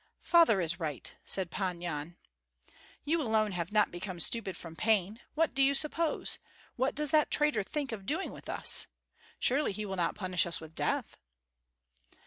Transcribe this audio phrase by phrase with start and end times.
[0.23, 2.17] "Father is right," said Pan Yan.
[3.05, 5.19] "You alone have not become stupid from pain.
[5.35, 6.39] What do you suppose?
[6.75, 8.87] What does that traitor think of doing with us?
[9.37, 11.17] Surely he will not punish us with death?"